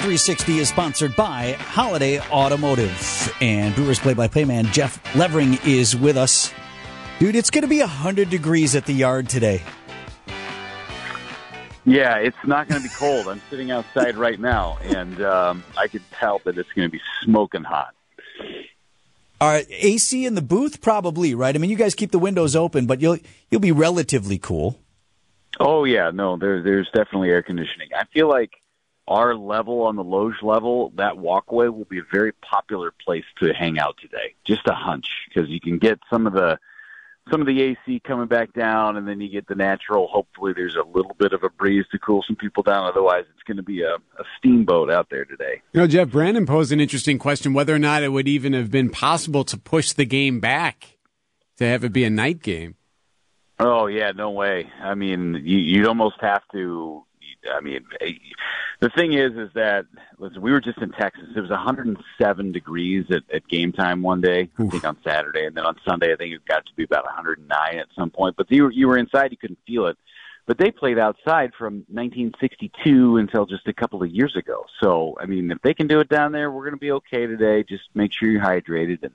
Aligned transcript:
360 0.00 0.60
is 0.60 0.68
sponsored 0.70 1.14
by 1.14 1.52
Holiday 1.52 2.20
Automotive. 2.30 3.34
And 3.42 3.74
Brewers 3.74 3.98
play 3.98 4.14
by 4.14 4.28
play 4.28 4.46
man 4.46 4.64
Jeff 4.72 4.98
Levering 5.14 5.58
is 5.66 5.94
with 5.94 6.16
us. 6.16 6.54
Dude, 7.18 7.36
it's 7.36 7.50
going 7.50 7.64
to 7.64 7.68
be 7.68 7.80
100 7.80 8.30
degrees 8.30 8.74
at 8.74 8.86
the 8.86 8.94
yard 8.94 9.28
today. 9.28 9.62
Yeah, 11.84 12.16
it's 12.16 12.36
not 12.46 12.66
going 12.66 12.80
to 12.80 12.88
be 12.88 12.94
cold. 12.94 13.28
I'm 13.28 13.42
sitting 13.50 13.70
outside 13.70 14.16
right 14.16 14.40
now, 14.40 14.78
and 14.84 15.20
um, 15.20 15.62
I 15.76 15.86
can 15.86 16.00
tell 16.12 16.40
that 16.46 16.56
it's 16.56 16.72
going 16.72 16.88
to 16.88 16.92
be 16.92 17.02
smoking 17.22 17.62
hot. 17.62 17.94
All 19.38 19.48
right, 19.50 19.66
AC 19.68 20.24
in 20.24 20.34
the 20.34 20.40
booth, 20.40 20.80
probably 20.80 21.34
right. 21.34 21.54
I 21.54 21.58
mean, 21.58 21.68
you 21.68 21.76
guys 21.76 21.94
keep 21.94 22.10
the 22.10 22.18
windows 22.18 22.56
open, 22.56 22.86
but 22.86 23.02
you'll 23.02 23.18
you'll 23.50 23.60
be 23.60 23.72
relatively 23.72 24.38
cool. 24.38 24.78
Oh 25.58 25.84
yeah, 25.84 26.10
no, 26.10 26.38
there, 26.38 26.62
there's 26.62 26.88
definitely 26.94 27.28
air 27.28 27.42
conditioning. 27.42 27.88
I 27.94 28.04
feel 28.06 28.28
like 28.28 28.59
our 29.10 29.34
level 29.34 29.82
on 29.82 29.96
the 29.96 30.04
loge 30.04 30.40
level, 30.40 30.92
that 30.96 31.18
walkway 31.18 31.66
will 31.66 31.84
be 31.84 31.98
a 31.98 32.04
very 32.12 32.32
popular 32.32 32.92
place 33.04 33.24
to 33.42 33.52
hang 33.52 33.78
out 33.78 33.96
today. 34.00 34.34
Just 34.44 34.66
a 34.66 34.72
hunch, 34.72 35.06
because 35.28 35.50
you 35.50 35.60
can 35.60 35.78
get 35.78 35.98
some 36.08 36.26
of 36.26 36.32
the 36.32 36.58
some 37.30 37.40
of 37.40 37.46
the 37.46 37.60
AC 37.60 38.00
coming 38.00 38.26
back 38.26 38.52
down, 38.54 38.96
and 38.96 39.06
then 39.06 39.20
you 39.20 39.28
get 39.28 39.46
the 39.46 39.54
natural. 39.54 40.08
Hopefully, 40.08 40.52
there's 40.54 40.76
a 40.76 40.82
little 40.82 41.14
bit 41.18 41.32
of 41.32 41.44
a 41.44 41.50
breeze 41.50 41.84
to 41.92 41.98
cool 41.98 42.24
some 42.26 42.36
people 42.36 42.62
down. 42.62 42.86
Otherwise, 42.86 43.24
it's 43.34 43.42
going 43.42 43.56
to 43.56 43.62
be 43.62 43.82
a, 43.82 43.94
a 43.94 44.24
steamboat 44.38 44.90
out 44.90 45.08
there 45.10 45.24
today. 45.24 45.60
You 45.72 45.80
know, 45.80 45.86
Jeff 45.86 46.10
Brandon 46.10 46.46
posed 46.46 46.72
an 46.72 46.80
interesting 46.80 47.18
question: 47.18 47.52
whether 47.52 47.74
or 47.74 47.78
not 47.78 48.02
it 48.02 48.08
would 48.08 48.28
even 48.28 48.52
have 48.52 48.70
been 48.70 48.90
possible 48.90 49.44
to 49.44 49.58
push 49.58 49.92
the 49.92 50.06
game 50.06 50.40
back 50.40 50.98
to 51.58 51.66
have 51.66 51.84
it 51.84 51.92
be 51.92 52.04
a 52.04 52.10
night 52.10 52.42
game. 52.42 52.76
Oh 53.58 53.86
yeah, 53.86 54.12
no 54.12 54.30
way. 54.30 54.70
I 54.82 54.94
mean, 54.94 55.42
you, 55.44 55.58
you'd 55.58 55.86
almost 55.86 56.16
have 56.20 56.42
to. 56.52 57.04
I 57.52 57.60
mean, 57.60 57.84
the 58.80 58.88
thing 58.90 59.12
is, 59.12 59.32
is 59.36 59.50
that 59.54 59.86
listen, 60.18 60.40
we 60.40 60.50
were 60.50 60.60
just 60.60 60.78
in 60.78 60.90
Texas. 60.92 61.24
It 61.36 61.40
was 61.40 61.50
107 61.50 62.52
degrees 62.52 63.04
at, 63.10 63.22
at 63.32 63.46
game 63.48 63.72
time 63.72 64.02
one 64.02 64.20
day. 64.20 64.48
I 64.58 64.66
think 64.68 64.84
on 64.84 64.96
Saturday, 65.04 65.44
and 65.44 65.56
then 65.56 65.66
on 65.66 65.76
Sunday, 65.86 66.12
I 66.12 66.16
think 66.16 66.34
it 66.34 66.44
got 66.46 66.64
to 66.66 66.74
be 66.74 66.84
about 66.84 67.04
109 67.04 67.78
at 67.78 67.86
some 67.96 68.10
point. 68.10 68.36
But 68.36 68.50
you 68.50 68.64
were, 68.64 68.72
you 68.72 68.88
were 68.88 68.96
inside, 68.96 69.30
you 69.30 69.36
couldn't 69.36 69.58
feel 69.66 69.86
it. 69.86 69.96
But 70.46 70.58
they 70.58 70.70
played 70.70 70.98
outside 70.98 71.52
from 71.56 71.84
1962 71.90 73.18
until 73.18 73.46
just 73.46 73.68
a 73.68 73.72
couple 73.72 74.02
of 74.02 74.10
years 74.10 74.34
ago. 74.34 74.64
So, 74.82 75.16
I 75.20 75.26
mean, 75.26 75.50
if 75.52 75.60
they 75.62 75.74
can 75.74 75.86
do 75.86 76.00
it 76.00 76.08
down 76.08 76.32
there, 76.32 76.50
we're 76.50 76.64
going 76.64 76.74
to 76.74 76.80
be 76.80 76.90
okay 76.92 77.26
today. 77.26 77.62
Just 77.62 77.84
make 77.94 78.12
sure 78.12 78.28
you're 78.28 78.42
hydrated 78.42 79.02
and 79.02 79.12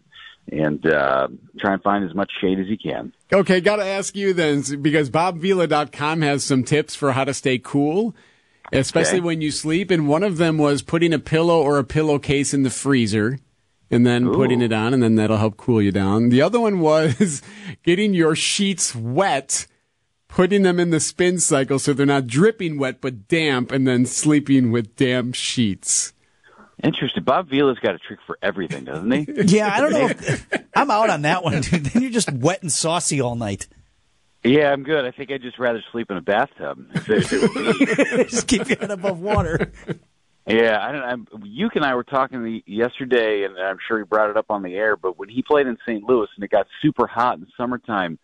and 0.52 0.86
uh, 0.86 1.28
try 1.60 1.74
and 1.74 1.82
find 1.82 2.08
as 2.08 2.14
much 2.14 2.32
shade 2.40 2.60
as 2.60 2.68
you 2.68 2.78
can. 2.78 3.12
Okay, 3.34 3.60
got 3.62 3.78
to 3.78 3.86
ask 3.86 4.16
you 4.16 4.32
then, 4.32 4.62
because 4.82 5.10
BobVila.com 5.10 6.22
has 6.22 6.44
some 6.44 6.64
tips 6.64 6.94
for 6.96 7.14
how 7.14 7.24
to 7.24 7.34
stay 7.34 7.58
cool, 7.58 8.16
especially 8.80 9.20
Okay. 9.20 9.26
when 9.26 9.42
you 9.42 9.52
sleep. 9.52 9.92
And 9.92 10.08
one 10.08 10.24
of 10.24 10.38
them 10.38 10.58
was 10.58 10.82
putting 10.82 11.14
a 11.14 11.20
pillow 11.20 11.62
or 11.62 11.78
a 11.78 11.84
pillowcase 11.84 12.54
in 12.54 12.64
the 12.64 12.70
freezer 12.70 13.40
and 13.92 14.06
then 14.06 14.32
putting 14.34 14.62
it 14.62 14.74
on, 14.74 14.94
and 14.94 15.04
then 15.04 15.16
that'll 15.16 15.38
help 15.38 15.58
cool 15.58 15.82
you 15.82 15.92
down. 15.92 16.30
The 16.30 16.42
other 16.42 16.60
one 16.60 16.80
was 16.80 17.42
getting 17.84 18.14
your 18.14 18.36
sheets 18.36 18.96
wet, 18.96 19.68
putting 20.28 20.64
them 20.64 20.80
in 20.80 20.90
the 20.90 21.00
spin 21.00 21.40
cycle 21.40 21.78
so 21.78 21.94
they're 21.94 22.06
not 22.06 22.26
dripping 22.28 22.80
wet 22.80 23.00
but 23.00 23.28
damp, 23.28 23.72
and 23.72 23.88
then 23.88 24.06
sleeping 24.06 24.72
with 24.72 24.96
damp 24.96 25.36
sheets. 25.36 26.14
Interesting. 26.84 27.24
Bob 27.24 27.48
Vila's 27.50 27.78
got 27.80 27.96
a 27.96 28.00
trick 28.00 28.20
for 28.28 28.38
everything, 28.42 28.84
doesn't 28.86 29.10
he? 29.12 29.28
Yeah, 29.58 29.74
I 29.74 29.80
don't 29.82 29.94
know. 29.94 30.08
If, 30.10 30.48
I'm 30.76 30.92
out 30.92 31.10
on 31.10 31.22
that 31.22 31.42
one, 31.44 31.62
dude. 31.62 31.86
Then 31.86 32.02
you're 32.02 32.12
just 32.12 32.32
wet 32.34 32.62
and 32.64 32.72
saucy 32.72 33.22
all 33.22 33.36
night. 33.36 33.68
Yeah, 34.46 34.72
I'm 34.72 34.84
good. 34.84 35.06
I 35.06 35.12
think 35.12 35.32
I'd 35.32 35.42
just 35.42 35.60
rather 35.60 35.84
sleep 35.92 36.10
in 36.12 36.18
a 36.18 36.22
bathtub. 36.22 36.86
If 36.94 37.10
it- 37.10 37.18
if 37.32 37.34
it 37.34 37.56
was 37.56 38.12
me. 38.18 38.24
just 38.26 38.48
keep 38.48 38.68
your 38.70 38.78
head 38.80 38.92
above 38.92 39.20
water. 39.20 39.72
Yeah, 40.48 40.78
I 40.80 40.92
don't. 40.92 41.02
I'm, 41.04 41.28
Uke 41.44 41.76
and 41.76 41.84
I 41.86 41.96
were 41.96 42.04
talking 42.04 42.44
the, 42.44 42.64
yesterday, 42.68 43.44
and 43.46 43.58
I'm 43.58 43.78
sure 43.88 43.98
he 43.98 44.04
brought 44.04 44.30
it 44.30 44.38
up 44.38 44.52
on 44.52 44.62
the 44.62 44.76
air. 44.76 44.96
But 44.96 45.18
when 45.18 45.28
he 45.30 45.42
played 45.42 45.66
in 45.66 45.78
St. 45.88 46.04
Louis 46.04 46.28
and 46.36 46.44
it 46.44 46.52
got 46.52 46.68
super 46.84 47.08
hot 47.08 47.36
in 47.36 47.42
the 47.42 47.48
summertime, 47.58 48.20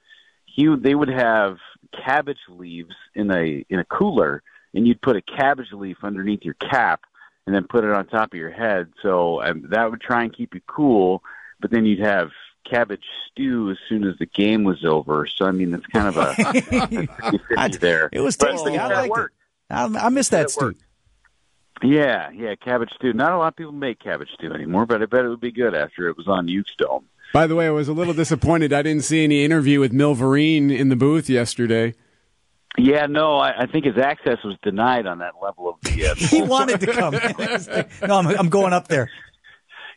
he 0.46 0.68
they 0.80 0.94
would 0.94 1.10
have 1.10 1.58
cabbage 2.06 2.38
leaves 2.48 2.94
in 3.16 3.31
a 3.31 3.66
in 3.70 3.80
a 3.80 3.86
cooler, 3.86 4.44
and 4.76 4.88
you'd 4.88 5.02
put 5.02 5.16
a 5.16 5.22
cabbage 5.24 5.72
leaf 5.74 5.98
underneath 6.04 6.44
your 6.44 6.54
cap, 6.56 7.02
and 7.48 7.56
then 7.56 7.66
put 7.68 7.84
it 7.84 7.90
on 7.92 8.06
top 8.06 8.34
of 8.34 8.38
your 8.40 8.52
head. 8.52 8.92
So 9.02 9.42
um, 9.42 9.66
that 9.72 9.90
would 9.90 10.02
try 10.02 10.22
and 10.24 10.31
keep 10.36 10.54
you 10.54 10.62
cool. 10.68 11.24
But 11.60 11.72
then 11.72 11.86
you'd 11.88 12.06
have 12.06 12.30
cabbage 12.70 13.04
stew 13.32 13.72
as 13.72 13.78
soon 13.90 14.04
as 14.04 14.18
the 14.20 14.26
game 14.26 14.64
was 14.64 14.84
over. 14.86 15.28
So 15.28 15.46
I 15.46 15.52
mean, 15.52 15.74
it's 15.74 15.86
kind 15.88 16.08
of 16.08 16.18
a 16.18 16.32
50-50 16.34 17.80
there. 17.80 18.10
It 18.12 18.22
was 18.22 18.38
But 18.38 18.52
tasty. 18.52 18.78
I 18.78 18.88
that 18.90 19.10
liked 19.10 19.18
it. 19.18 19.30
I, 19.70 20.06
I 20.06 20.10
miss 20.10 20.30
that 20.30 20.50
stew. 20.50 20.66
worked. 20.66 20.84
Yeah, 21.84 22.30
yeah, 22.32 22.54
cabbage 22.56 22.92
stew. 22.96 23.14
Not 23.14 23.32
a 23.32 23.38
lot 23.38 23.48
of 23.48 23.56
people 23.56 23.72
make 23.72 24.00
cabbage 24.00 24.30
stew 24.36 24.54
anymore, 24.54 24.86
but 24.86 25.02
I 25.02 25.06
bet 25.06 25.26
it 25.26 25.30
would 25.30 25.40
be 25.42 25.52
good 25.52 25.74
after 25.74 26.08
it 26.10 26.18
was 26.18 26.28
on 26.28 26.48
Uke's 26.48 26.76
Dome. 26.78 27.06
By 27.34 27.48
the 27.48 27.56
way, 27.56 27.66
I 27.68 27.72
was 27.72 27.88
a 27.88 27.94
little 27.94 28.14
disappointed. 28.14 28.72
I 28.74 28.82
didn't 28.82 29.04
see 29.04 29.24
any 29.24 29.44
interview 29.44 29.80
with 29.80 29.92
Milverine 29.94 30.70
in 30.78 30.90
the 30.90 30.96
booth 30.96 31.30
yesterday. 31.30 31.96
Yeah, 32.78 33.06
no, 33.08 33.38
I, 33.38 33.62
I 33.64 33.66
think 33.66 33.86
his 33.86 33.98
access 33.98 34.38
was 34.44 34.58
denied 34.62 35.06
on 35.08 35.20
that 35.20 35.34
level 35.42 35.70
of 35.70 35.76
the. 35.82 36.08
Uh, 36.08 36.16
He 36.18 36.42
wanted 36.42 36.80
to 36.82 36.88
come. 36.88 37.14
no, 38.08 38.18
I'm, 38.18 38.28
I'm 38.28 38.50
going 38.50 38.74
up 38.74 38.88
there. 38.88 39.10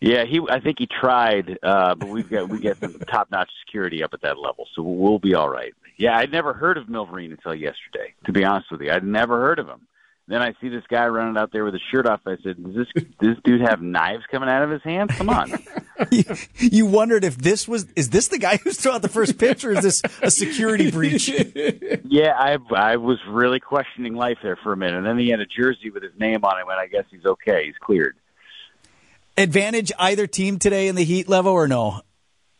Yeah, 0.05 0.25
he. 0.25 0.41
I 0.51 0.61
think 0.61 0.79
he 0.79 0.87
tried, 0.87 1.59
uh, 1.63 1.95
but 1.95 2.09
we've 2.09 2.29
got 2.29 2.49
we 2.49 2.59
get 2.59 2.79
some 2.79 2.99
top 3.11 3.31
notch 3.31 3.51
security 3.65 4.03
up 4.03 4.13
at 4.13 4.21
that 4.23 4.39
level, 4.39 4.67
so 4.75 4.83
we'll 4.83 5.19
be 5.19 5.35
all 5.35 5.49
right. 5.49 5.73
Yeah, 5.97 6.17
I'd 6.17 6.31
never 6.31 6.53
heard 6.53 6.77
of 6.77 6.87
Milverine 6.87 7.31
until 7.31 7.55
yesterday. 7.55 8.15
To 8.27 8.33
be 8.33 8.45
honest 8.45 8.71
with 8.71 8.83
you, 8.83 8.91
I'd 8.93 9.05
never 9.05 9.41
heard 9.41 9.59
of 9.59 9.67
him. 9.67 9.87
Then 10.27 10.41
I 10.43 10.55
see 10.61 10.69
this 10.69 10.85
guy 10.89 11.07
running 11.07 11.37
out 11.37 11.53
there 11.53 11.65
with 11.65 11.75
his 11.75 11.83
shirt 11.91 12.07
off. 12.07 12.21
I 12.27 12.37
said, 12.43 12.63
"Does 12.63 12.75
this 12.75 13.05
this 13.21 13.37
dude 13.45 13.63
have 13.63 13.81
knives 13.81 14.25
coming 14.31 14.49
out 14.49 14.63
of 14.63 14.71
his 14.71 14.83
hands? 14.83 15.11
Come 15.17 15.31
on!" 15.31 15.53
You, 16.11 16.25
you 16.57 16.87
wondered 16.87 17.23
if 17.23 17.39
this 17.39 17.69
was 17.69 17.87
is 17.95 18.11
this 18.11 18.27
the 18.27 18.39
guy 18.39 18.57
who's 18.57 18.79
thrown 18.79 18.97
out 18.97 19.03
the 19.03 19.09
first 19.09 19.39
pitch, 19.39 19.65
or 19.65 19.71
is 19.71 19.85
this 19.85 20.03
a 20.23 20.31
security 20.31 20.91
breach? 20.91 21.31
Yeah, 22.05 22.33
I 22.37 22.59
I 22.75 22.97
was 22.97 23.19
really 23.29 23.61
questioning 23.61 24.15
life 24.15 24.39
there 24.43 24.57
for 24.57 24.73
a 24.73 24.77
minute, 24.77 24.97
and 24.97 25.07
then 25.07 25.19
he 25.19 25.29
had 25.31 25.39
a 25.39 25.47
jersey 25.47 25.91
with 25.91 26.03
his 26.03 26.13
name 26.19 26.45
on 26.45 26.59
it. 26.59 26.63
And 26.63 26.73
I 26.73 26.89
guess 26.89 27.05
he's 27.11 27.25
okay. 27.25 27.67
He's 27.67 27.77
cleared. 27.81 28.17
Advantage 29.37 29.91
either 29.99 30.27
team 30.27 30.59
today 30.59 30.87
in 30.89 30.95
the 30.95 31.05
heat 31.05 31.29
level 31.29 31.53
or 31.53 31.67
no? 31.67 32.01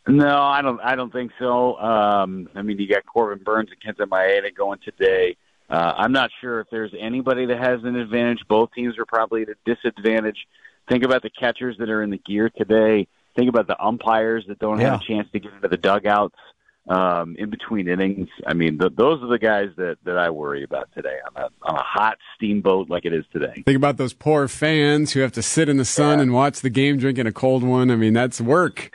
No, 0.09 0.43
I 0.43 0.61
don't. 0.61 0.81
I 0.81 0.97
don't 0.97 1.13
think 1.13 1.31
so. 1.39 1.77
Um, 1.79 2.49
I 2.55 2.63
mean, 2.63 2.79
you 2.79 2.89
got 2.89 3.07
Corbin 3.07 3.43
Burnes 3.45 3.71
and 3.71 3.97
Kenta 3.97 4.07
Maeda 4.07 4.55
going 4.55 4.79
today. 4.85 5.37
Uh, 5.71 5.93
I'm 5.97 6.13
not 6.13 6.31
sure 6.41 6.61
if 6.61 6.67
there's 6.71 6.93
anybody 6.99 7.47
that 7.47 7.59
has 7.59 7.83
an 7.85 7.97
advantage. 7.97 8.41
Both 8.49 8.73
teams 8.75 8.99
are 8.99 9.07
probably 9.07 9.43
at 9.43 9.49
a 9.49 9.55
disadvantage. 9.65 10.37
Think 10.91 11.05
about 11.05 11.23
the 11.23 11.31
catchers 11.31 11.77
that 11.79 11.89
are 11.89 12.03
in 12.03 12.11
the 12.11 12.19
gear 12.19 12.51
today. 12.51 13.07
Think 13.35 13.49
about 13.49 13.67
the 13.67 13.83
umpires 13.83 14.45
that 14.49 14.59
don't 14.59 14.79
Yeah. 14.79 14.91
have 14.91 15.01
a 15.01 15.05
chance 15.05 15.27
to 15.33 15.41
get 15.41 15.53
into 15.55 15.69
the 15.69 15.79
dugouts 15.79 16.35
um, 16.89 17.37
in 17.39 17.51
between 17.51 17.89
innings. 17.89 18.29
I 18.47 18.55
mean, 18.55 18.79
th 18.79 18.93
those 18.95 19.23
are 19.23 19.29
the 19.29 19.39
guys 19.39 19.71
that 19.77 19.97
that 20.05 20.19
I 20.19 20.31
worry 20.31 20.63
about 20.65 20.91
today 20.95 21.17
on 21.27 21.43
a 21.43 21.49
on 21.63 21.77
a 21.77 21.83
hot 21.83 22.19
steamboat 22.37 22.91
like 22.91 23.05
it 23.05 23.13
is 23.13 23.25
today. 23.33 23.63
Think 23.65 23.77
about 23.77 23.97
those 23.97 24.13
poor 24.13 24.49
fans 24.49 25.13
who 25.13 25.21
have 25.21 25.33
to 25.33 25.43
sit 25.43 25.69
in 25.69 25.77
the 25.77 25.85
sun 25.85 26.21
and 26.21 26.33
watch 26.33 26.61
the 26.61 26.71
game 26.71 26.99
drinking 26.99 27.27
a 27.27 27.33
cold 27.33 27.63
one. 27.63 27.91
I 27.91 27.97
mean, 27.97 28.13
that's 28.13 28.41
work. 28.41 28.91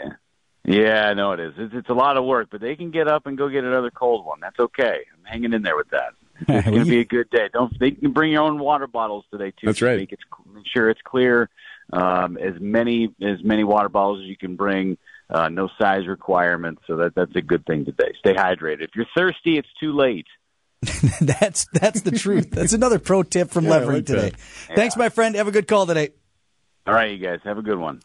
Yeah, 0.66 1.08
I 1.08 1.14
know 1.16 1.32
it 1.32 1.40
is. 1.40 1.54
It's, 1.58 1.74
it's 1.74 1.90
a 1.90 1.94
lot 1.94 2.18
of 2.18 2.26
work, 2.26 2.50
but 2.52 2.62
they 2.62 2.76
can 2.76 2.92
get 2.92 3.08
up 3.08 3.26
and 3.26 3.36
go 3.38 3.50
get 3.50 3.64
another 3.64 3.90
cold 3.90 4.24
one. 4.26 4.40
That's 4.40 4.60
okay. 4.60 5.00
I'm 5.18 5.26
hanging 5.26 5.54
in 5.54 5.64
there 5.64 5.76
with 5.76 5.90
that. 5.90 6.14
It's 6.48 6.68
going 6.68 6.86
to 6.86 6.90
be 6.90 7.00
a 7.00 7.06
good 7.06 7.30
day. 7.32 7.50
Don't 7.52 7.78
they 7.80 7.92
can 7.92 8.14
bring 8.14 8.32
your 8.32 8.44
own 8.44 8.60
water 8.60 8.88
bottles 8.88 9.26
today 9.30 9.52
too. 9.52 9.66
That's 9.66 9.82
right. 9.82 9.98
Make, 9.98 10.14
it, 10.14 10.20
make 10.54 10.66
sure 10.72 10.90
it's 10.90 11.02
clear. 11.04 11.50
Um, 11.92 12.38
as 12.38 12.54
many 12.62 13.14
as 13.22 13.44
many 13.44 13.66
water 13.66 13.90
bottles 13.90 14.22
as 14.22 14.28
you 14.28 14.38
can 14.38 14.56
bring. 14.56 14.98
Uh, 15.30 15.48
no 15.48 15.70
size 15.80 16.08
requirements, 16.08 16.82
so 16.88 16.96
that 16.98 17.14
that's 17.16 17.36
a 17.36 17.42
good 17.42 17.66
thing 17.66 17.86
today. 17.86 18.14
Stay 18.20 18.34
hydrated. 18.34 18.82
If 18.84 18.92
you're 18.96 19.06
thirsty, 19.16 19.58
it's 19.58 19.68
too 19.80 19.94
late. 19.96 20.26
That's 21.20 21.66
that's 21.74 22.02
the 22.02 22.12
truth. 22.12 22.52
That's 22.52 22.72
another 22.72 23.00
pro 23.00 23.22
tip 23.24 23.50
from 23.50 23.66
Yeah, 23.66 23.72
Levering 23.72 23.98
like 23.98 24.06
today. 24.06 24.30
that. 24.30 24.76
Thanks, 24.78 24.96
my 24.96 25.10
friend. 25.10 25.36
Have 25.36 25.48
a 25.50 25.52
good 25.52 25.68
call 25.68 25.86
today. 25.86 26.12
All 26.88 26.94
right, 26.94 27.12
you 27.12 27.18
guys 27.18 27.40
have 27.44 27.58
a 27.58 27.62
good 27.62 27.78
one. 27.78 27.98